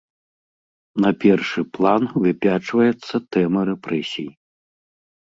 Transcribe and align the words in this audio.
На 1.03 1.09
першы 1.23 1.61
план 1.77 2.07
выпячваецца 2.23 3.15
тэма 3.37 3.61
рэпрэсій. 3.69 4.27